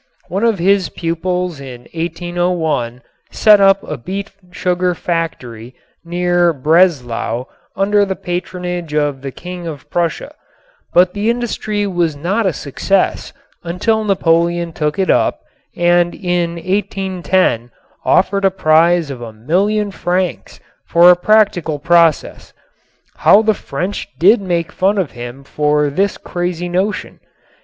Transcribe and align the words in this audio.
One 0.29 0.43
of 0.43 0.57
his 0.57 0.89
pupils 0.89 1.59
in 1.59 1.81
1801 1.93 3.03
set 3.29 3.61
up 3.61 3.83
a 3.83 3.97
beet 3.99 4.31
sugar 4.49 4.95
factory 4.95 5.75
near 6.03 6.51
Breslau 6.53 7.45
under 7.75 8.03
the 8.03 8.15
patronage 8.15 8.95
of 8.95 9.21
the 9.21 9.29
King 9.31 9.67
of 9.67 9.87
Prussia, 9.91 10.33
but 10.91 11.13
the 11.13 11.29
industry 11.29 11.85
was 11.85 12.15
not 12.15 12.47
a 12.47 12.51
success 12.53 13.31
until 13.63 14.03
Napoleon 14.03 14.73
took 14.73 14.97
it 14.97 15.11
up 15.11 15.41
and 15.75 16.15
in 16.15 16.55
1810 16.55 17.69
offered 18.03 18.43
a 18.43 18.49
prize 18.49 19.11
of 19.11 19.21
a 19.21 19.31
million 19.31 19.91
francs 19.91 20.59
for 20.87 21.11
a 21.11 21.15
practical 21.15 21.77
process. 21.77 22.53
How 23.17 23.43
the 23.43 23.53
French 23.53 24.07
did 24.17 24.41
make 24.41 24.71
fun 24.71 24.97
of 24.97 25.11
him 25.11 25.43
for 25.43 25.91
this 25.91 26.17
crazy 26.17 26.69
notion! 26.69 27.19